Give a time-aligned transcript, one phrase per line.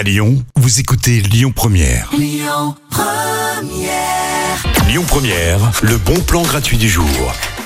[0.00, 2.10] À Lyon, vous écoutez Lyon Première.
[4.88, 7.06] Lyon Première, le bon plan gratuit du jour.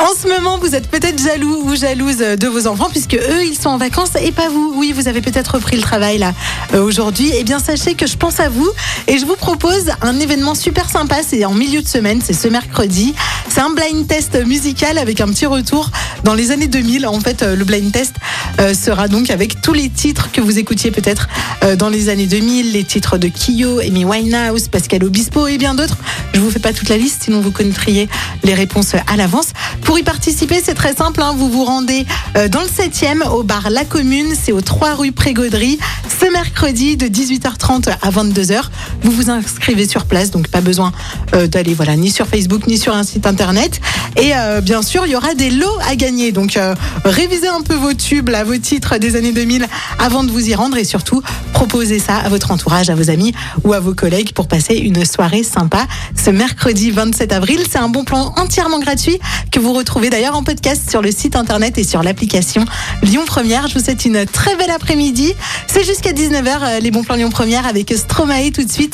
[0.00, 3.56] En ce moment, vous êtes peut-être jaloux ou jalouse de vos enfants puisque eux, ils
[3.56, 4.74] sont en vacances et pas vous.
[4.76, 6.34] Oui, vous avez peut-être repris le travail là
[6.74, 7.30] euh, aujourd'hui.
[7.36, 8.68] Eh bien, sachez que je pense à vous
[9.06, 11.22] et je vous propose un événement super sympa.
[11.26, 13.14] C'est en milieu de semaine, c'est ce mercredi.
[13.54, 15.88] C'est un blind test musical avec un petit retour
[16.24, 17.06] dans les années 2000.
[17.06, 18.16] En fait, euh, le blind test
[18.58, 21.28] euh, sera donc avec tous les titres que vous écoutiez peut-être
[21.62, 25.76] euh, dans les années 2000, les titres de Kyo, Amy Winehouse, Pascal Obispo et bien
[25.76, 25.98] d'autres.
[26.32, 28.08] Je vous fais pas toute la liste, sinon vous connaîtriez
[28.42, 29.50] les réponses à l'avance.
[29.82, 31.22] Pour y participer, c'est très simple.
[31.22, 31.32] hein.
[31.36, 32.06] Vous vous rendez
[32.50, 34.34] dans le 7e au bar La Commune.
[34.34, 35.78] C'est aux 3 rue Prégauderie.
[36.20, 38.62] Ce mercredi de 18h30 à 22h.
[39.04, 40.90] Vous vous inscrivez sur place, donc pas besoin
[41.34, 43.80] euh, d'aller voilà ni sur Facebook ni sur un site internet.
[44.16, 46.32] Et euh, bien sûr, il y aura des lots à gagner.
[46.32, 49.66] Donc euh, révisez un peu vos tubes, là, vos titres des années 2000
[49.98, 51.22] avant de vous y rendre et surtout
[51.52, 55.04] proposez ça à votre entourage, à vos amis ou à vos collègues pour passer une
[55.04, 57.60] soirée sympa ce mercredi 27 avril.
[57.70, 59.18] C'est un bon plan entièrement gratuit
[59.50, 62.64] que vous retrouvez d'ailleurs en podcast sur le site internet et sur l'application
[63.02, 63.68] Lyon Première.
[63.68, 65.34] Je vous souhaite une très belle après-midi.
[65.66, 68.93] C'est jusqu'à 19h euh, les bons plans Lyon Première avec Stromae tout de suite.